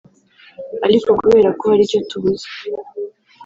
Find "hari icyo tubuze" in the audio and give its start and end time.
1.71-2.47